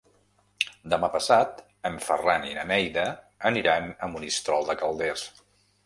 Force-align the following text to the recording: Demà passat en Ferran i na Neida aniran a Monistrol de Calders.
Demà 0.93 1.09
passat 1.15 1.61
en 1.91 2.01
Ferran 2.07 2.49
i 2.49 2.55
na 2.61 2.65
Neida 2.73 3.07
aniran 3.53 3.89
a 4.09 4.13
Monistrol 4.15 4.71
de 4.73 4.83
Calders. 4.85 5.33